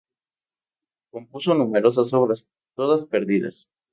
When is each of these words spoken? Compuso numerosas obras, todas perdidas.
Compuso 1.11 1.53
numerosas 1.53 2.11
obras, 2.11 2.47
todas 2.75 3.05
perdidas. 3.05 3.67